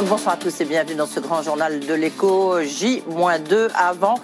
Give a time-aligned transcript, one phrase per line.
[0.00, 4.14] Bonsoir à tous et bienvenue dans ce grand journal de l'écho J-2 avant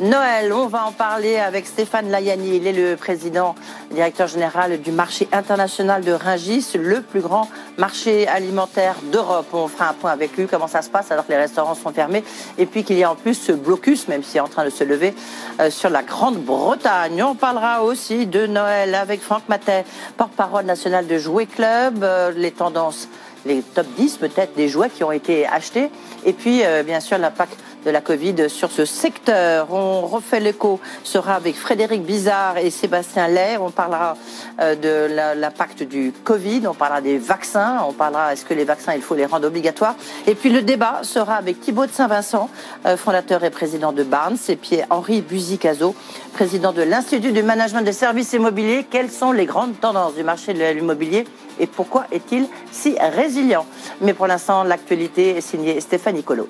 [0.00, 0.52] Noël.
[0.52, 2.56] On va en parler avec Stéphane Layani.
[2.56, 3.54] Il est le président,
[3.92, 7.48] directeur général du marché international de Ringis, le plus grand
[7.78, 9.46] marché alimentaire d'Europe.
[9.52, 11.92] On fera un point avec lui, comment ça se passe alors que les restaurants sont
[11.92, 12.24] fermés.
[12.58, 14.70] Et puis qu'il y a en plus ce blocus, même s'il est en train de
[14.70, 15.14] se lever,
[15.60, 17.22] euh, sur la Grande-Bretagne.
[17.22, 19.84] On parlera aussi de Noël avec Franck Matet,
[20.16, 23.08] porte-parole national de Jouet Club, euh, les tendances
[23.46, 25.90] les top 10 peut-être des jouets qui ont été achetés.
[26.24, 29.72] Et puis, euh, bien sûr, l'impact de la Covid sur ce secteur.
[29.72, 33.56] On refait l'écho, sera avec Frédéric Bizarre et Sébastien Lay.
[33.60, 34.16] On parlera
[34.60, 38.94] euh, de l'impact du Covid, on parlera des vaccins, on parlera est-ce que les vaccins,
[38.94, 39.96] il faut les rendre obligatoires?
[40.26, 42.48] Et puis le débat sera avec Thibaut de Saint-Vincent,
[42.86, 45.94] euh, fondateur et président de Barnes, et puis Henri Buzicazo,
[46.32, 48.86] président de l'Institut du management des services immobiliers.
[48.88, 51.24] Quelles sont les grandes tendances du marché de l'immobilier
[51.58, 53.66] et pourquoi est-il si résilient?
[54.00, 56.48] Mais pour l'instant, l'actualité est signée Stéphanie Colo.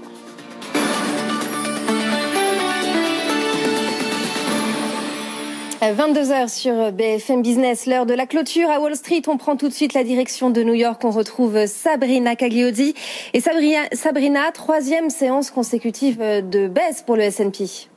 [5.90, 9.22] 22h sur BFM Business, l'heure de la clôture à Wall Street.
[9.26, 11.02] On prend tout de suite la direction de New York.
[11.04, 12.94] On retrouve Sabrina Cagliodi.
[13.32, 17.91] Et Sabrina, Sabrina troisième séance consécutive de baisse pour le S&P.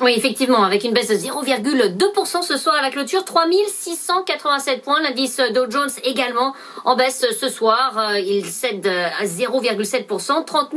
[0.00, 5.00] Oui, effectivement, avec une baisse de 0,2% ce soir à la clôture, 3687 points.
[5.00, 6.52] L'indice Dow Jones également
[6.84, 7.96] en baisse ce soir.
[7.96, 10.72] Euh, il cède à 0,7%, 30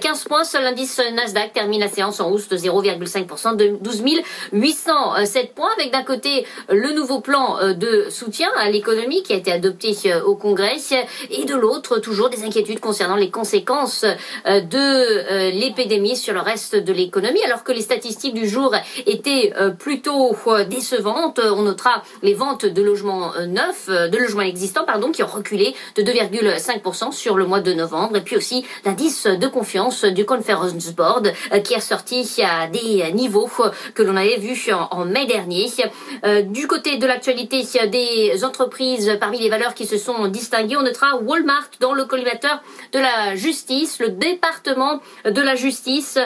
[0.00, 0.44] 015 points.
[0.44, 4.02] Seul l'indice Nasdaq termine la séance en hausse de 0,5%, de 12
[4.52, 5.68] 807 points.
[5.76, 9.94] Avec d'un côté le nouveau plan euh, de soutien à l'économie qui a été adopté
[10.06, 10.76] euh, au Congrès
[11.30, 14.06] et de l'autre toujours des inquiétudes concernant les conséquences
[14.46, 18.74] de l'épidémie sur le reste de l'économie alors que les statistiques du jour
[19.06, 21.40] était euh, plutôt euh, décevante.
[21.42, 25.74] On notera les ventes de logements euh, neufs, de logements existants, pardon, qui ont reculé
[25.96, 28.16] de 2,5% sur le mois de novembre.
[28.16, 31.32] Et puis aussi l'indice de confiance du Conference Board
[31.64, 33.48] qui a sorti à des niveaux
[33.94, 35.66] que l'on avait vus en, mai dernier.
[36.44, 41.16] Du côté de l'actualité des entreprises, parmi les valeurs qui se sont distinguées, on notera
[41.16, 43.98] Walmart dans le collimateur de la justice.
[43.98, 46.18] Le département de la justice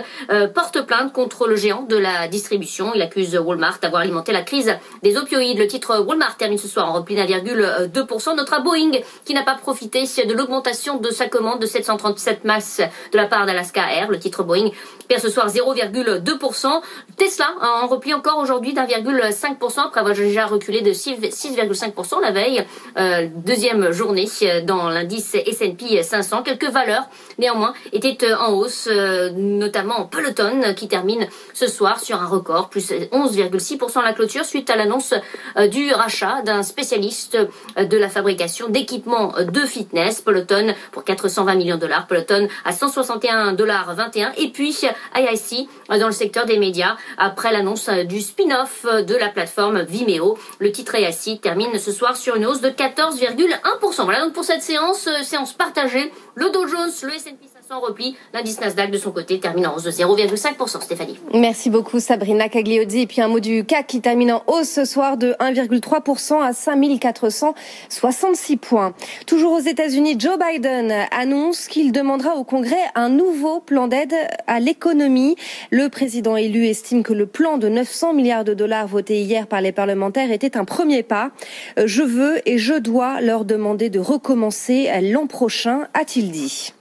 [0.55, 2.93] porte plainte contre le géant de la distribution.
[2.95, 5.59] Il accuse Walmart d'avoir alimenté la crise des opioïdes.
[5.59, 8.37] Le titre Walmart termine ce soir en repli d'1,2%.
[8.37, 8.93] Notre Boeing
[9.25, 12.81] qui n'a pas profité de l'augmentation de sa commande de 737 max
[13.13, 14.11] de la part d'Alaska Air.
[14.11, 14.71] Le titre Boeing
[15.09, 16.81] perd ce soir 0,2%.
[17.17, 22.65] Tesla en repli encore aujourd'hui d'1,5% après avoir déjà reculé de 6,5% la veille.
[22.99, 24.29] Euh, deuxième journée
[24.65, 26.43] dans l'indice S&P 500.
[26.43, 32.27] Quelques valeurs néanmoins étaient en hausse, euh, notamment Peloton qui termine ce soir sur un
[32.27, 35.15] record, plus 11,6% à la clôture suite à l'annonce
[35.57, 37.37] euh, du rachat d'un spécialiste
[37.79, 42.73] euh, de la fabrication d'équipements de fitness, Peloton pour 420 millions de dollars, Peloton à
[42.73, 44.77] 161 dollars 21 et puis
[45.17, 50.39] IIC euh, dans le secteur des médias après l'annonce du spin-off de la plateforme Vimeo.
[50.59, 54.05] Le titre IIC termine ce soir sur une hausse de 14,1%.
[54.05, 56.13] Voilà donc pour cette séance, séance partagée.
[56.35, 58.17] Le Dow Jones, le S&P sans repli.
[58.35, 60.83] L'indice Nasdaq de son côté termine en de 0,5%.
[60.83, 61.21] Stéphanie.
[61.33, 63.03] Merci beaucoup Sabrina Cagliozzi.
[63.03, 66.53] Et puis un mot du CAC qui termine en hausse ce soir de 1,3% à
[66.53, 68.93] 5466 points.
[69.25, 74.17] Toujours aux États-Unis, Joe Biden annonce qu'il demandera au Congrès un nouveau plan d'aide
[74.49, 75.37] à l'économie.
[75.71, 79.61] Le président élu estime que le plan de 900 milliards de dollars voté hier par
[79.61, 81.31] les parlementaires était un premier pas.
[81.77, 86.73] Je veux et je dois leur demander de recommencer l'an prochain, a-t-il dit.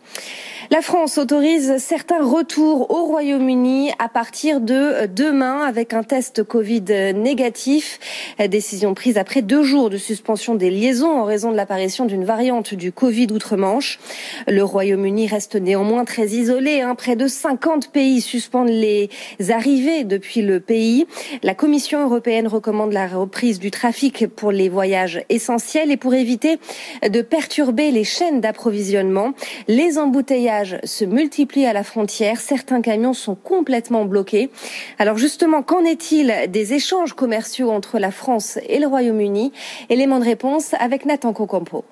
[0.72, 6.84] La France autorise certains retours au Royaume-Uni à partir de demain avec un test Covid
[7.16, 8.00] négatif.
[8.48, 12.76] Décision prise après deux jours de suspension des liaisons en raison de l'apparition d'une variante
[12.76, 14.00] du Covid outre-Manche.
[14.48, 16.82] Le Royaume-Uni reste néanmoins très isolé.
[16.82, 16.94] Hein.
[16.94, 19.10] Près de 50 pays suspendent les
[19.50, 21.08] arrivées depuis le pays.
[21.42, 26.60] La Commission européenne recommande la reprise du trafic pour les voyages essentiels et pour éviter
[27.02, 29.34] de perturber les chaînes d'approvisionnement.
[29.68, 32.40] Les embouteillages se multiplient à la frontière.
[32.40, 34.50] Certains camions sont complètement bloqués.
[34.98, 39.52] Alors justement, qu'en est-il des échanges commerciaux entre la France et le Royaume-Uni?
[39.90, 41.86] Élément de réponse avec Nathan Cocampo.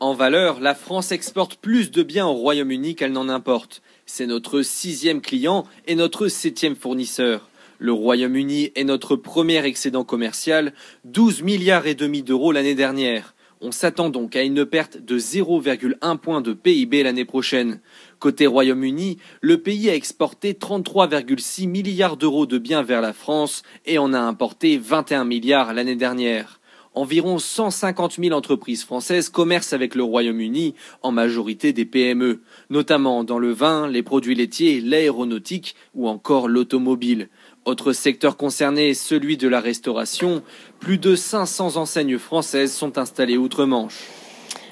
[0.00, 3.82] En valeur, la France exporte plus de biens au Royaume-Uni qu'elle n'en importe.
[4.06, 7.48] C'est notre sixième client et notre septième fournisseur.
[7.80, 10.72] Le Royaume-Uni est notre premier excédent commercial,
[11.04, 13.34] 12 milliards et demi d'euros l'année dernière.
[13.60, 17.80] On s'attend donc à une perte de 0,1 point de PIB l'année prochaine.
[18.20, 23.98] Côté Royaume-Uni, le pays a exporté 33,6 milliards d'euros de biens vers la France et
[23.98, 26.60] en a importé 21 milliards l'année dernière.
[26.94, 33.38] Environ 150 000 entreprises françaises commercent avec le Royaume-Uni, en majorité des PME, notamment dans
[33.38, 37.28] le vin, les produits laitiers, l'aéronautique ou encore l'automobile.
[37.68, 40.42] Autre secteur concerné, celui de la restauration.
[40.80, 44.04] Plus de 500 enseignes françaises sont installées outre-Manche.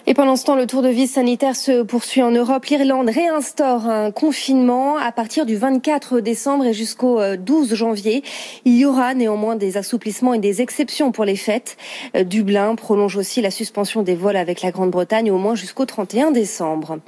[0.08, 2.64] Et pendant ce temps, le tour de vis sanitaire se poursuit en Europe.
[2.66, 8.22] L'Irlande réinstaure un confinement à partir du 24 décembre et jusqu'au 12 euh, janvier.
[8.64, 11.76] Il y aura néanmoins des assouplissements et des exceptions pour les fêtes.
[12.14, 16.30] Euh, Dublin prolonge aussi la suspension des vols avec la Grande-Bretagne au moins jusqu'au 31
[16.30, 17.00] décembre.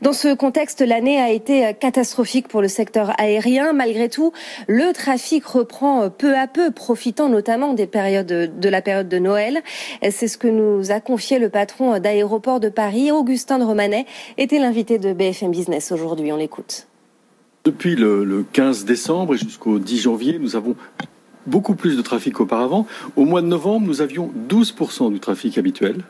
[0.00, 3.74] Dans ce contexte, l'année a été euh, catastrophique pour le secteur aérien.
[3.74, 4.32] Malgré tout,
[4.68, 9.60] le trafic reprend peu à peu, profitant notamment des périodes de la période de Noël.
[10.10, 14.06] C'est ce que nous a confié le patron d'aéroport port de Paris, Augustin de Romanet,
[14.36, 16.32] était l'invité de BFM Business aujourd'hui.
[16.32, 16.86] On l'écoute.
[17.64, 20.74] Depuis le, 15 décembre et jusqu'au 10 janvier, nous avons
[21.46, 22.86] beaucoup plus de trafic qu'auparavant.
[23.16, 26.04] Au mois de novembre, nous avions 12% du trafic habituel.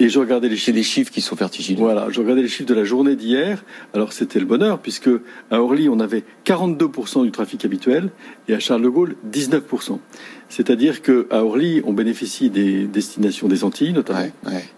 [0.00, 0.74] Et je regardais les chiffres.
[0.74, 1.80] des chiffres qui sont vertigineux.
[1.80, 3.64] Voilà, je regardais les chiffres de la journée d'hier.
[3.92, 5.10] Alors c'était le bonheur, puisque
[5.50, 8.10] à Orly, on avait 42% du trafic habituel
[8.48, 9.98] et à Charles de Gaulle, 19%.
[10.48, 14.26] C'est-à-dire qu'à Orly, on bénéficie des destinations des Antilles, notamment,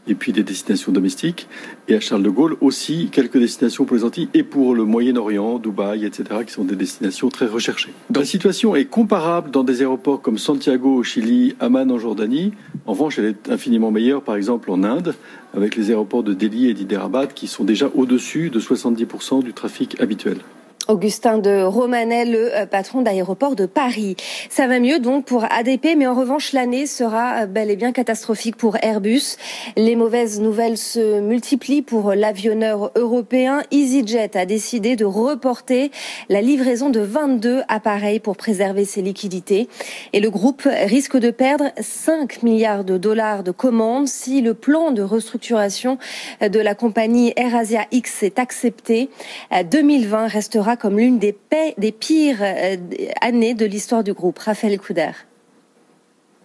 [0.06, 1.48] et puis des destinations domestiques.
[1.88, 5.58] Et à Charles de Gaulle aussi, quelques destinations pour les Antilles et pour le Moyen-Orient,
[5.58, 7.92] Dubaï, etc., qui sont des destinations très recherchées.
[8.14, 12.52] La situation est comparable dans des aéroports comme Santiago au Chili, Amman en Jordanie.
[12.86, 15.05] En revanche, elle est infiniment meilleure, par exemple, en Inde,
[15.54, 20.00] avec les aéroports de Delhi et d'Hyderabad, qui sont déjà au-dessus de 70% du trafic
[20.00, 20.38] habituel.
[20.88, 24.14] Augustin de Romanet, le euh, patron d'aéroport de Paris.
[24.50, 27.90] Ça va mieux donc pour ADP, mais en revanche l'année sera euh, bel et bien
[27.90, 29.36] catastrophique pour Airbus.
[29.76, 33.62] Les mauvaises nouvelles se multiplient pour l'avionneur européen.
[33.72, 35.90] EasyJet a décidé de reporter
[36.28, 39.68] la livraison de 22 appareils pour préserver ses liquidités.
[40.12, 44.92] Et le groupe risque de perdre 5 milliards de dollars de commandes si le plan
[44.92, 45.98] de restructuration
[46.40, 49.10] de la compagnie AirAsia X est accepté.
[49.68, 51.36] 2020 restera comme l'une des,
[51.78, 52.76] des pires euh,
[53.20, 54.38] années de l'histoire du groupe.
[54.38, 55.10] Raphaël Couder.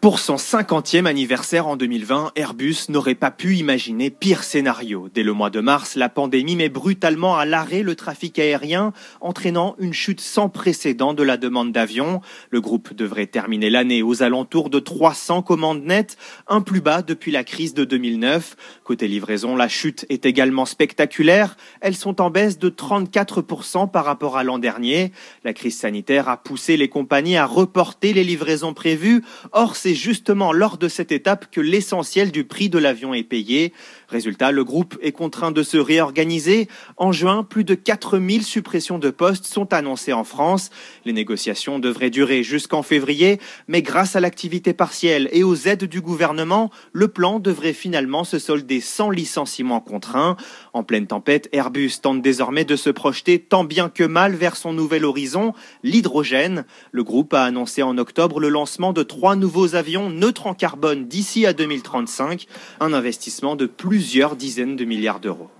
[0.01, 5.09] Pour son 50e anniversaire en 2020, Airbus n'aurait pas pu imaginer pire scénario.
[5.13, 9.75] Dès le mois de mars, la pandémie met brutalement à l'arrêt le trafic aérien, entraînant
[9.77, 12.19] une chute sans précédent de la demande d'avions.
[12.49, 16.17] Le groupe devrait terminer l'année aux alentours de 300 commandes nettes,
[16.47, 18.57] un plus bas depuis la crise de 2009.
[18.83, 21.57] Côté livraison, la chute est également spectaculaire.
[21.79, 25.11] Elles sont en baisse de 34% par rapport à l'an dernier.
[25.43, 29.23] La crise sanitaire a poussé les compagnies à reporter les livraisons prévues.
[29.51, 33.73] Or, c'est justement lors de cette étape que l'essentiel du prix de l'avion est payé.
[34.11, 36.67] Résultat, le groupe est contraint de se réorganiser.
[36.97, 40.69] En juin, plus de 4000 suppressions de postes sont annoncées en France.
[41.05, 46.01] Les négociations devraient durer jusqu'en février, mais grâce à l'activité partielle et aux aides du
[46.01, 50.35] gouvernement, le plan devrait finalement se solder sans licenciement contraint.
[50.73, 54.73] En pleine tempête, Airbus tente désormais de se projeter tant bien que mal vers son
[54.73, 55.53] nouvel horizon,
[55.83, 56.65] l'hydrogène.
[56.91, 61.07] Le groupe a annoncé en octobre le lancement de trois nouveaux avions neutres en carbone
[61.07, 62.47] d'ici à 2035,
[62.81, 65.51] un investissement de plus plusieurs dizaines de milliards d'euros.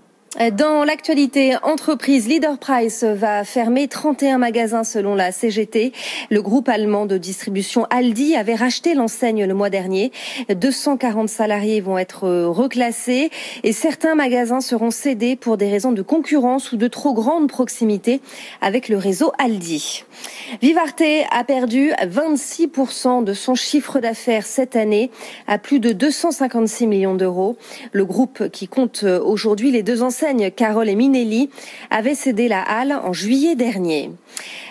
[0.52, 5.92] Dans l'actualité, entreprise Leader Price va fermer 31 magasins selon la CGT.
[6.30, 10.10] Le groupe allemand de distribution Aldi avait racheté l'enseigne le mois dernier.
[10.48, 13.30] 240 salariés vont être reclassés
[13.62, 18.22] et certains magasins seront cédés pour des raisons de concurrence ou de trop grande proximité
[18.62, 20.04] avec le réseau Aldi.
[20.62, 25.10] Vivarte a perdu 26% de son chiffre d'affaires cette année
[25.46, 27.58] à plus de 256 millions d'euros.
[27.92, 30.21] Le groupe qui compte aujourd'hui les deux enseignes
[30.54, 31.50] Carole et Minelli
[31.90, 34.10] avait cédé la halle en juillet dernier.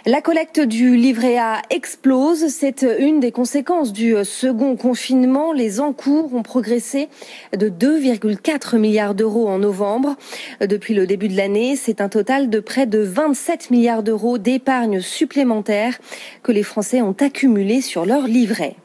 [0.05, 2.47] La collecte du livret A explose.
[2.47, 5.51] C'est une des conséquences du second confinement.
[5.51, 7.09] Les encours ont progressé
[7.55, 10.15] de 2,4 milliards d'euros en novembre.
[10.61, 15.01] Depuis le début de l'année, c'est un total de près de 27 milliards d'euros d'épargne
[15.01, 15.99] supplémentaire
[16.43, 18.77] que les Français ont accumulé sur leur livret.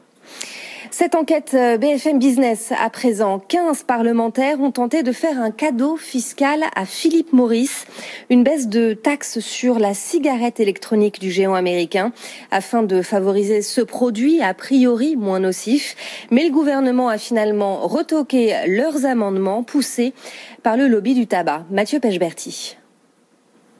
[0.99, 5.95] Cette enquête euh, BFM Business à présent, 15 parlementaires ont tenté de faire un cadeau
[5.95, 7.85] fiscal à Philippe Maurice,
[8.31, 12.13] une baisse de taxes sur la cigarette électronique du géant américain
[12.49, 15.95] afin de favoriser ce produit a priori moins nocif.
[16.31, 20.15] Mais le gouvernement a finalement retoqué leurs amendements poussés
[20.63, 21.63] par le lobby du tabac.
[21.69, 22.75] Mathieu Pechberti.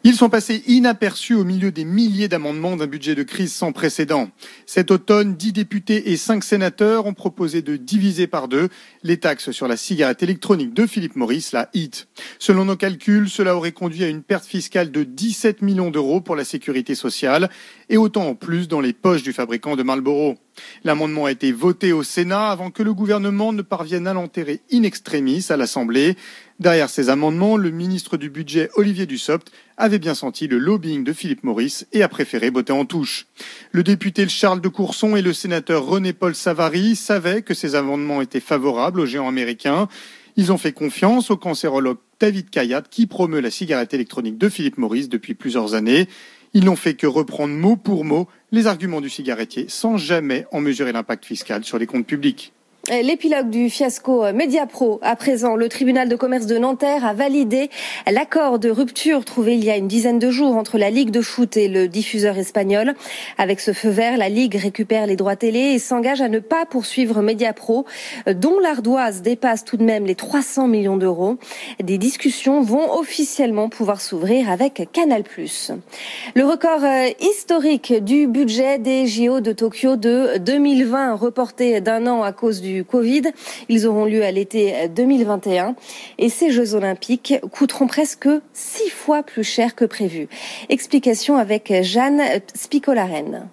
[0.04, 4.30] Ils sont passés inaperçus au milieu des milliers d'amendements d'un budget de crise sans précédent.
[4.66, 8.70] Cet automne, dix députés et cinq sénateurs ont proposé de diviser par deux
[9.04, 12.08] les taxes sur la cigarette électronique de Philippe Maurice, la HIT.
[12.40, 16.36] Selon nos calculs, cela aurait conduit à une perte fiscale de 17 millions d'euros pour
[16.36, 17.50] la sécurité sociale
[17.90, 20.38] et autant en plus dans les poches du fabricant de Marlboro.
[20.84, 24.84] L'amendement a été voté au Sénat avant que le gouvernement ne parvienne à l'enterrer in
[24.84, 26.16] extremis à l'Assemblée.
[26.60, 31.14] Derrière ces amendements, le ministre du Budget Olivier Dussopt avait bien senti le lobbying de
[31.14, 33.28] Philippe Maurice et a préféré botter en touche.
[33.72, 38.40] Le député Charles de Courson et le sénateur René-Paul Savary savaient que ces amendements étaient
[38.40, 39.88] favorables aux géants américains.
[40.36, 44.78] Ils ont fait confiance au cancérologue David Kayat qui promeut la cigarette électronique de Philippe
[44.78, 46.08] Maurice depuis plusieurs années.
[46.54, 50.62] Ils n'ont fait que reprendre mot pour mot les arguments du cigarettier sans jamais en
[50.62, 52.54] mesurer l'impact fiscal sur les comptes publics.
[52.90, 55.00] L'épilogue du fiasco Mediapro.
[55.02, 57.70] À présent, le tribunal de commerce de Nanterre a validé
[58.10, 61.20] l'accord de rupture trouvé il y a une dizaine de jours entre la Ligue de
[61.20, 62.94] foot et le diffuseur espagnol.
[63.38, 66.66] Avec ce feu vert, la Ligue récupère les droits télé et s'engage à ne pas
[66.66, 67.86] poursuivre Mediapro,
[68.26, 71.36] dont l'ardoise dépasse tout de même les 300 millions d'euros.
[71.84, 75.26] Des discussions vont officiellement pouvoir s'ouvrir avec Canal+.
[76.36, 82.24] Le record euh, historique du budget des JO de Tokyo de 2020, reporté d'un an
[82.24, 83.24] à cause du Covid.
[83.70, 85.76] Ils auront lieu à l'été 2021
[86.18, 90.28] et ces Jeux olympiques coûteront presque six fois plus cher que prévu.
[90.70, 92.22] Explication avec Jeanne
[92.56, 93.50] Spicolaren.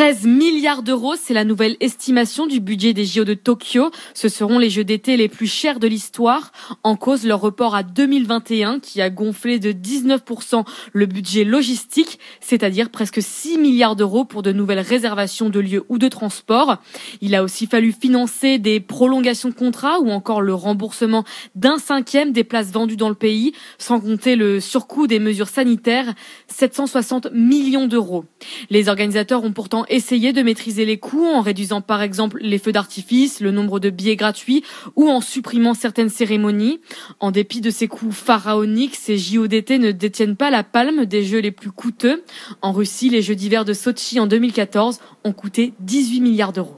[0.00, 3.90] 13 milliards d'euros, c'est la nouvelle estimation du budget des JO de Tokyo.
[4.14, 6.52] Ce seront les Jeux d'été les plus chers de l'histoire.
[6.84, 10.64] En cause, leur report à 2021 qui a gonflé de 19%
[10.94, 15.98] le budget logistique, c'est-à-dire presque 6 milliards d'euros pour de nouvelles réservations de lieux ou
[15.98, 16.78] de transport.
[17.20, 21.24] Il a aussi fallu financer des prolongations de contrats ou encore le remboursement
[21.56, 26.14] d'un cinquième des places vendues dans le pays, sans compter le surcoût des mesures sanitaires,
[26.46, 28.24] 760 millions d'euros.
[28.70, 32.72] Les organisateurs ont pourtant essayer de maîtriser les coûts en réduisant par exemple les feux
[32.72, 34.64] d'artifice, le nombre de billets gratuits
[34.96, 36.80] ou en supprimant certaines cérémonies.
[37.18, 41.40] En dépit de ces coûts pharaoniques, ces JODT ne détiennent pas la palme des jeux
[41.40, 42.22] les plus coûteux.
[42.62, 46.76] En Russie, les Jeux d'hiver de Sochi en 2014 ont coûté 18 milliards d'euros.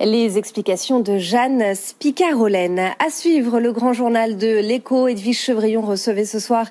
[0.00, 2.90] Les explications de Jeanne Spicarolène.
[2.98, 5.06] À suivre le grand journal de l'écho.
[5.06, 6.66] Edwige Chevrillon recevait ce soir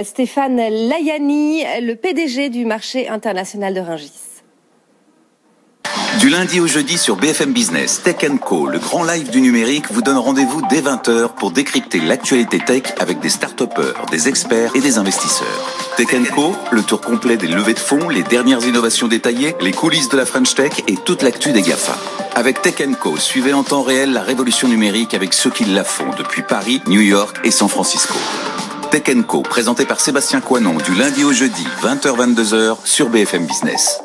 [0.00, 4.25] Stéphane Layani, le PDG du marché international de Ringis.
[6.20, 10.00] Du lundi au jeudi sur BFM Business, Tech Co, le grand live du numérique, vous
[10.00, 13.62] donne rendez-vous dès 20h pour décrypter l'actualité tech avec des start
[14.10, 15.46] des experts et des investisseurs.
[15.96, 20.08] Tech Co, le tour complet des levées de fonds, les dernières innovations détaillées, les coulisses
[20.08, 21.96] de la French Tech et toute l'actu des GAFA.
[22.34, 26.10] Avec Tech Co, suivez en temps réel la révolution numérique avec ceux qui la font
[26.16, 28.14] depuis Paris, New York et San Francisco.
[28.90, 34.00] Tech Co, présenté par Sébastien Coinon du lundi au jeudi, 20h-22h sur BFM Business.